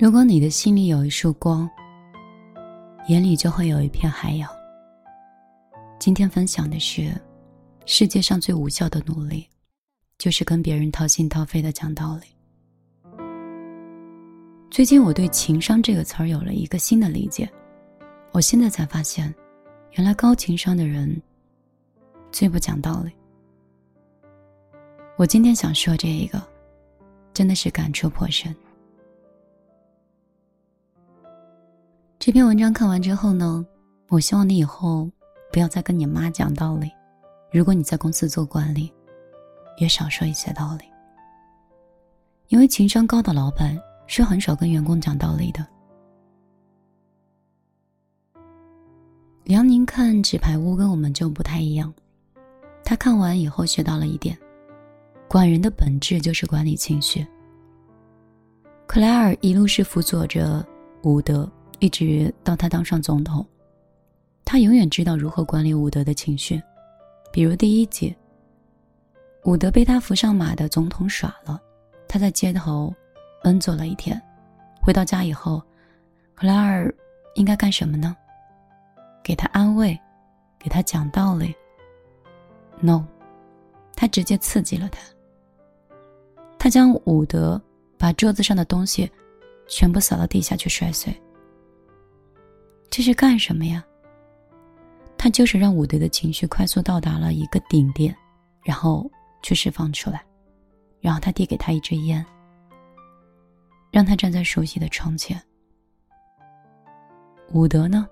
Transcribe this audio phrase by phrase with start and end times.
[0.00, 1.68] 如果你的心里有一束光，
[3.08, 4.50] 眼里就会有一片海洋。
[5.98, 7.12] 今天分享的是，
[7.84, 9.46] 世界上最无效的努力，
[10.16, 12.28] 就是跟别人掏心掏肺的讲道理。
[14.70, 17.46] 最近我对“情商”这个词儿有了一个新的理解，
[18.32, 19.34] 我现在才发现，
[19.98, 21.14] 原来高情商的人
[22.32, 23.12] 最不讲道理。
[25.18, 26.42] 我今天想说这一个，
[27.34, 28.56] 真的是感触颇深。
[32.20, 33.64] 这篇文章看完之后呢，
[34.10, 35.10] 我希望你以后
[35.50, 36.92] 不要再跟你妈讲道理。
[37.50, 38.92] 如果你在公司做管理，
[39.78, 40.84] 也少说一些道理。
[42.48, 43.74] 因为情商高的老板
[44.06, 45.66] 是很少跟员工讲道理的。
[49.44, 51.90] 梁宁看《纸牌屋》跟我们就不太一样，
[52.84, 54.36] 他看完以后学到了一点：
[55.26, 57.26] 管人的本质就是管理情绪。
[58.86, 60.62] 克莱尔一路是辅佐着
[61.04, 61.50] 伍德。
[61.80, 63.44] 一直到他当上总统，
[64.44, 66.62] 他永远知道如何管理伍德的情绪。
[67.32, 68.14] 比如第一集，
[69.44, 71.60] 伍德被他扶上马的总统耍了，
[72.06, 72.94] 他在街头
[73.42, 74.20] 闷坐了一天。
[74.82, 75.62] 回到家以后，
[76.34, 76.94] 克莱尔
[77.34, 78.16] 应该干什么呢？
[79.22, 79.98] 给他安慰，
[80.58, 81.54] 给他讲道理。
[82.80, 83.04] No，
[83.94, 85.00] 他直接刺激了他。
[86.58, 87.60] 他将伍德
[87.96, 89.10] 把桌子上的东西
[89.66, 91.14] 全部扫到地下去摔碎。
[92.90, 93.84] 这是干什么呀？
[95.16, 98.14] 他就是让伍德的情绪快速到达了一个顶点，
[98.64, 99.08] 然后
[99.42, 100.20] 去释放出来，
[101.00, 102.24] 然后他递给他一支烟，
[103.92, 105.40] 让他站在熟悉的窗前。
[107.52, 108.08] 伍德呢，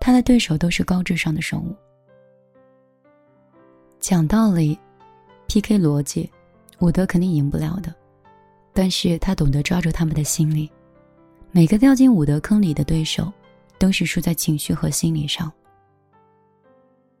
[0.00, 1.74] 他的对手都是高智商的生物，
[4.00, 4.78] 讲道理、
[5.46, 6.28] PK 逻辑，
[6.80, 7.94] 伍德肯定赢不了的，
[8.72, 10.70] 但是他懂得抓住他们的心理，
[11.52, 13.32] 每个掉进伍德坑里的对手。
[13.78, 15.52] 都是输在情绪和心理上。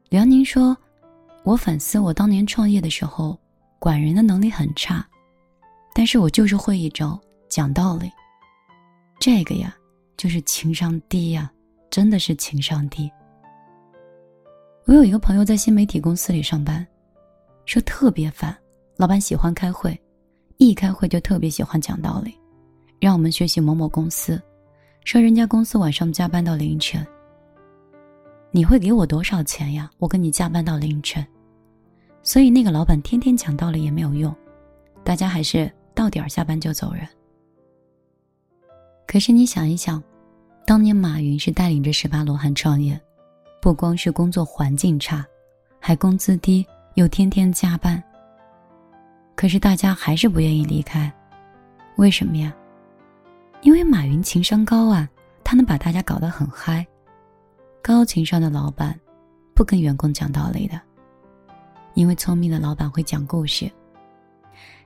[0.08, 0.76] 梁宁说
[1.42, 3.38] ：“我反思我当年创业的时候，
[3.78, 5.06] 管人的能力很差，
[5.94, 8.10] 但是我就是会一招讲道理。
[9.18, 9.76] 这个呀，
[10.16, 11.50] 就是情商低呀，
[11.90, 13.10] 真的是情商低。”
[14.86, 16.86] 我有一个朋友在新媒体公司里上班，
[17.64, 18.56] 说特别烦，
[18.96, 20.00] 老板喜欢开会，
[20.58, 22.38] 一开会就特别喜欢讲道理，
[23.00, 24.40] 让我们学习某某公司。
[25.06, 27.06] 说人家公司晚上加班到凌晨，
[28.50, 29.88] 你会给我多少钱呀？
[29.98, 31.24] 我跟你加班到凌晨，
[32.24, 34.34] 所以那个老板天天讲道理也没有用，
[35.04, 37.06] 大家还是到点儿下班就走人。
[39.06, 40.02] 可是你想一想，
[40.66, 43.00] 当年马云是带领着十八罗汉创业，
[43.62, 45.24] 不光是工作环境差，
[45.78, 48.02] 还工资低，又天天加班。
[49.36, 51.12] 可是大家还是不愿意离开，
[51.94, 52.52] 为什么呀？
[53.62, 55.08] 因为马云情商高啊，
[55.42, 56.86] 他能把大家搞得很嗨。
[57.82, 58.98] 高情商的老板，
[59.54, 60.80] 不跟员工讲道理的，
[61.94, 63.70] 因为聪明的老板会讲故事。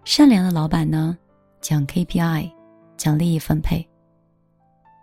[0.05, 1.17] 善良的老板呢，
[1.61, 2.51] 讲 KPI，
[2.97, 3.87] 讲利益分配。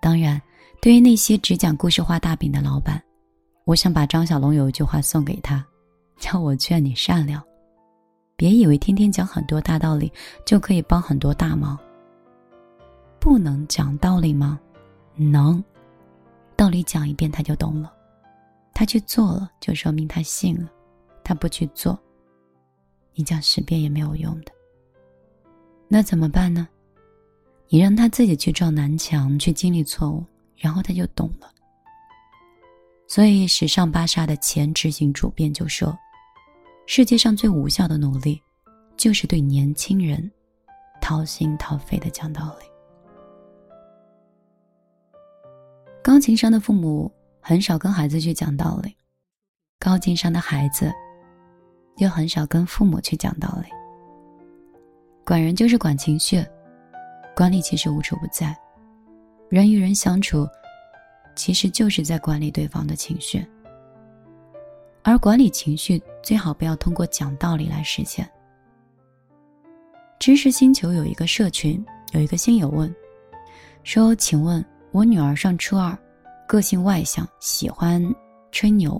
[0.01, 0.41] 当然，
[0.81, 3.01] 对于那些只讲故事画大饼的老板，
[3.65, 5.63] 我想把张小龙有一句话送给他，
[6.17, 7.43] 叫我劝你善良，
[8.35, 10.11] 别以为天天讲很多大道理
[10.45, 11.77] 就可以帮很多大忙。
[13.19, 14.59] 不能讲道理吗？
[15.15, 15.63] 能，
[16.55, 17.91] 道理讲一遍他就懂了，
[18.73, 20.69] 他去做了就说明他信了，
[21.23, 21.99] 他不去做，
[23.13, 24.51] 你讲十遍也没有用的。
[25.87, 26.67] 那怎么办呢？
[27.69, 30.23] 你让他自己去撞南墙，去经历错误，
[30.55, 31.51] 然后他就懂了。
[33.07, 35.97] 所以时尚芭莎的前执行主编就说
[36.87, 38.41] ：“世界上最无效的努力，
[38.95, 40.31] 就是对年轻人
[41.01, 42.65] 掏心掏肺的讲道理。”
[46.07, 48.95] 高情商的父母很少跟孩子去讲道理，
[49.77, 50.89] 高情商的孩子
[51.97, 53.67] 又很少跟父母去讲道理。
[55.25, 56.41] 管人就是管情绪，
[57.35, 58.57] 管理其实无处不在，
[59.49, 60.47] 人与人相处，
[61.35, 63.45] 其实就是在管理对方的情绪。
[65.03, 68.25] 而管理情绪最好不要通过讲道理来实现。
[70.19, 72.95] 知识星球有一个社群，有一个新友问，
[73.83, 75.97] 说：“请问。”我女儿上初二，
[76.47, 78.01] 个性外向，喜欢
[78.51, 78.99] 吹牛，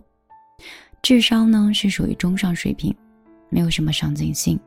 [1.02, 2.96] 智商呢是属于中上水平，
[3.50, 4.60] 没有什么上进心，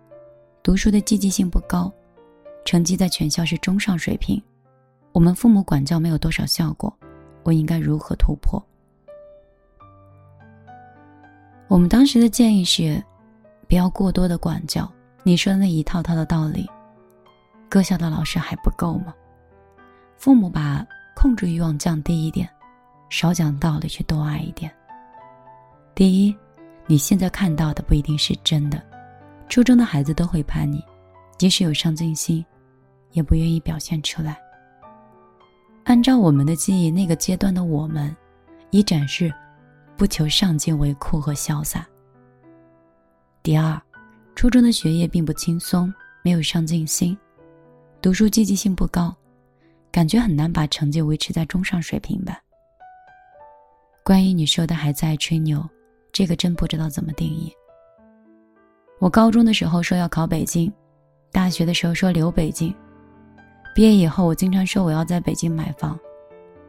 [0.63, 1.93] 读书的积极性不高，
[2.65, 4.43] 成绩在全校是中上水平。
[5.13, 6.93] 我们父母管教没有多少效果，
[7.43, 8.61] 我应该如何突破？
[11.69, 13.01] 我们当时的建议是，
[13.69, 14.91] 不要过多的管教。
[15.23, 16.67] 你说那一套套的道理，
[17.69, 19.15] 各校的老师还不够吗？
[20.17, 20.85] 父母把
[21.21, 22.49] 控制欲望降低一点，
[23.11, 24.75] 少讲道理，去多爱一点。
[25.95, 26.35] 第一，
[26.87, 28.83] 你现在看到的不一定是真的。
[29.47, 30.83] 初中的孩子都会叛逆，
[31.37, 32.43] 即使有上进心，
[33.13, 34.41] 也不愿意表现出来。
[35.85, 38.17] 按照我们的记忆，那个阶段的我们，
[38.71, 39.31] 以展示
[39.99, 41.87] 不求上进为酷和潇洒。
[43.43, 43.79] 第二，
[44.35, 47.15] 初中的学业并不轻松，没有上进心，
[48.01, 49.15] 读书积极性不高，
[49.93, 52.39] 感觉很难把成绩维持在中上水平吧。
[54.05, 55.69] 关于你说的还在吹牛，
[56.13, 57.53] 这个真不知道怎么定义。
[58.99, 60.73] 我高中的时候说要考北京，
[61.33, 62.75] 大学的时候说留北京。
[63.75, 65.99] 毕业以后，我经常说我要在北京买房，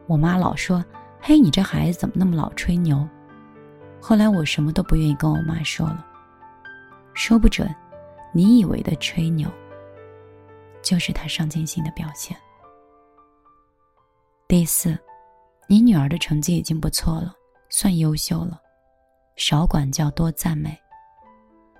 [0.06, 0.84] 我妈老说
[1.20, 3.06] ：“嘿，你这孩子怎么那么老吹牛？”
[4.00, 6.06] 后来我什么都不愿意跟我妈说了。
[7.14, 7.68] 说不准，
[8.32, 9.48] 你以为的吹牛，
[10.80, 12.36] 就是他上进心的表现。
[14.52, 14.94] 第四，
[15.66, 17.34] 你女儿的成绩已经不错了，
[17.70, 18.60] 算优秀了，
[19.34, 20.78] 少管教，多赞美。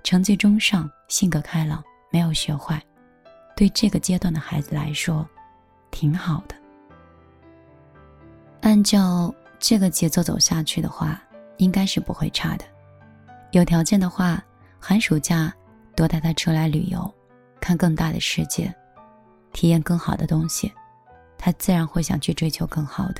[0.03, 2.81] 成绩中上，性格开朗，没有学坏。
[3.55, 5.23] 对这个阶段的孩子来说，
[5.91, 6.55] 挺好的。
[8.61, 11.21] 按照这个节奏走下去的话，
[11.57, 12.65] 应该是不会差的。
[13.51, 14.43] 有条件的话，
[14.79, 15.53] 寒暑假
[15.95, 17.13] 多带他出来旅游，
[17.59, 18.73] 看更大的世界，
[19.51, 20.73] 体验更好的东西，
[21.45, 23.15] 他自然会想去追求更好的。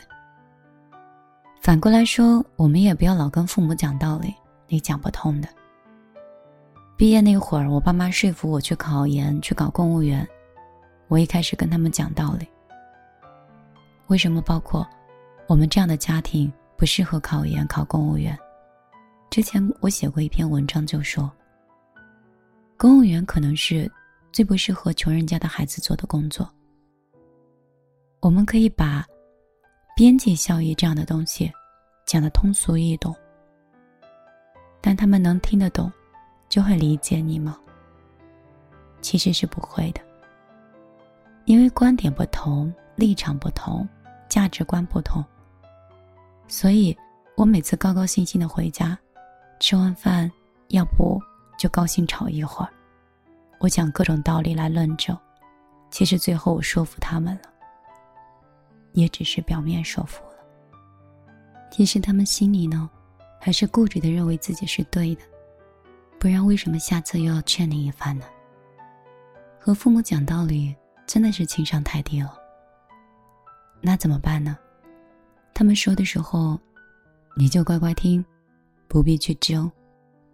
[1.62, 4.34] 反过来说，我们也不要老跟父母讲道理，
[4.70, 5.50] 你讲不通的。
[6.96, 10.26] 毕业那会儿，我爸妈说服我去考研，去搞公务员。
[11.10, 12.48] 我一开始跟他们讲道理。
[14.08, 14.88] 为什么包括
[15.46, 18.40] 我们这样的家庭不适合考研、考公务员？
[19.30, 21.30] 之前我写过一篇文章，就说，
[22.78, 23.92] 公务员可能是
[24.32, 26.50] 最不适合穷人家的孩子做的工作。
[28.24, 29.06] 我们可以把
[29.98, 31.52] 边际效益这样的东西
[32.06, 33.14] 讲得通俗易懂，
[34.80, 35.92] 但他们能听得懂。
[36.48, 37.60] 就会理解你吗？
[39.02, 40.00] 其实是不会的，
[41.46, 43.86] 因为观点不同，立场不同，
[44.30, 45.22] 价值观不同。
[46.48, 46.96] 所以
[47.36, 48.98] 我每次高高兴兴的回家，
[49.60, 50.32] 吃完饭，
[50.70, 51.20] 要不
[51.58, 52.72] 就高兴吵一会儿。
[53.60, 55.18] 我讲各种道理来论证，
[55.90, 57.42] 其实最后我说服他们了，
[58.94, 60.34] 也只是表面说服了。
[61.72, 62.90] 其实他们心里呢，
[63.40, 65.22] 还是固执的认为自己是对的。
[66.20, 68.26] 不然，为什么下次又要劝你一番呢？
[69.60, 70.76] 和父母讲道理
[71.06, 72.34] 真的是情商太低了。
[73.82, 74.58] 那怎么办呢？
[75.54, 76.60] 他们说的时候，
[77.36, 78.24] 你就乖乖听，
[78.88, 79.70] 不必去争。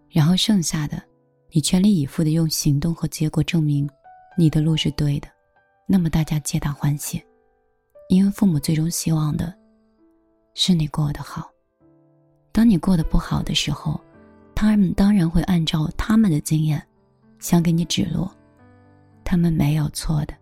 [0.09, 1.01] 然后剩下的，
[1.51, 3.89] 你全力以赴的用行动和结果证明
[4.37, 5.27] 你的路是对的。
[5.87, 7.23] 那么大家皆大欢喜，
[8.09, 9.51] 因为父母最终希望的
[10.53, 11.49] 是你过得好。
[12.51, 13.99] 当你过得不好的时候。
[14.61, 16.85] 他们当然会按照他们的经验，
[17.39, 18.29] 想给你指路，
[19.23, 20.33] 他们没有错的。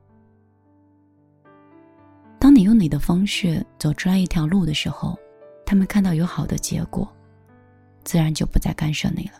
[2.40, 5.16] 当你用你的方式走出来一条路的时候，
[5.64, 7.08] 他们看到有好的结果，
[8.04, 9.34] 自然就不再干涉你了。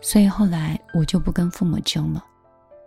[0.00, 2.24] 所以后来我就不跟父母争了，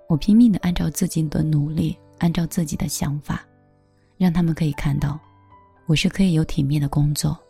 [0.08, 3.46] 我拼命的按照自己的努力，按照自己的想法，
[4.20, 5.18] 让他们可以看到，
[5.86, 7.42] 我是可以有体面的工作，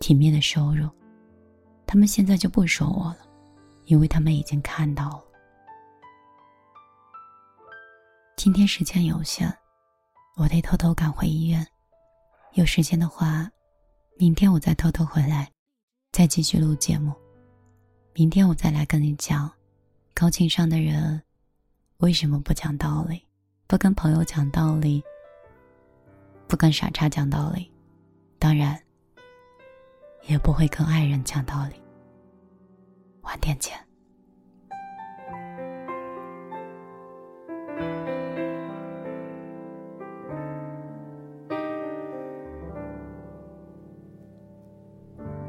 [0.00, 0.88] 体面的收入。
[1.86, 3.18] 他们现在就不说我了，
[3.84, 5.22] 因为他们已经看到了。
[8.34, 9.52] 今天时间有限，
[10.36, 11.64] 我得偷偷赶回医院。
[12.54, 13.50] 有时间的话，
[14.16, 15.46] 明天我再偷偷回来，
[16.12, 17.12] 再继续录节目。
[18.14, 19.52] 明天我再来跟你讲，
[20.14, 21.22] 高情商的人
[21.98, 23.22] 为什么不讲道理，
[23.66, 25.04] 不跟朋友讲道理，
[26.56, 27.70] 不跟傻叉讲道理，
[28.38, 28.80] 当然。
[30.26, 31.74] 也不会跟爱人讲道理。
[33.20, 33.76] 晚点见。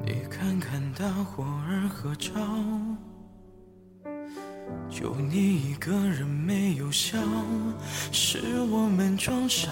[0.04, 2.34] 你看看大伙儿合照，
[4.90, 7.18] 就你一个人没有笑，
[8.12, 9.72] 是我们装傻，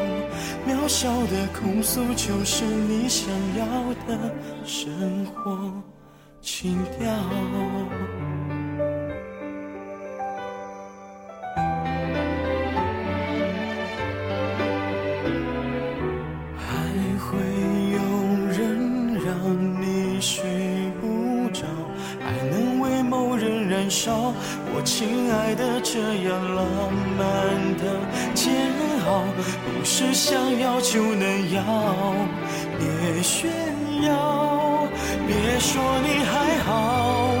[0.81, 4.33] 渺小的控诉，就是你想要的
[4.65, 5.71] 生活
[6.41, 7.07] 情调。
[16.57, 16.67] 还
[17.19, 17.37] 会
[17.91, 17.99] 有
[18.49, 19.29] 人让
[19.79, 20.43] 你睡
[20.99, 21.67] 不着，
[22.19, 24.33] 还能为某人燃烧。
[24.73, 26.65] 我亲爱的，这样浪
[27.19, 27.21] 漫
[27.77, 27.83] 的
[28.33, 28.51] 煎
[29.03, 29.23] 好，
[29.65, 31.61] 不是想要就能要。
[32.77, 33.49] 别炫
[34.03, 34.87] 耀，
[35.27, 37.35] 别说你还好，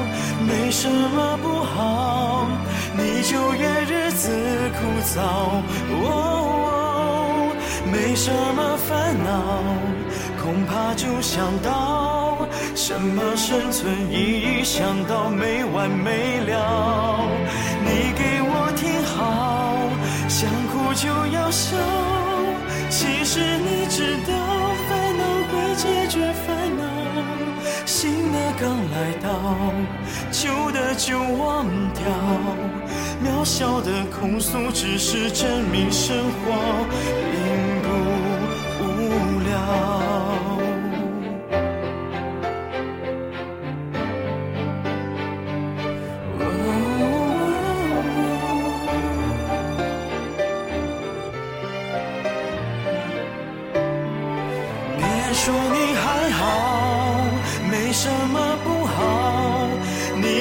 [0.47, 2.47] 没什么不好，
[2.95, 4.29] 你就怨日子
[4.73, 5.19] 枯燥。
[5.89, 7.51] 哦，
[7.91, 9.29] 没什么烦恼，
[10.43, 12.47] 恐怕就想到。
[12.75, 14.63] 什么生存意义？
[14.63, 17.21] 想到没完没了。
[17.83, 19.70] 你给我听好，
[20.41, 21.77] 想哭就要笑。
[22.89, 24.33] 其实你知道，
[24.89, 26.83] 烦恼会解决烦恼。
[27.85, 29.29] 新的刚来到，
[30.31, 32.01] 旧的就忘掉。
[33.23, 36.87] 渺小的控诉，只是证明生活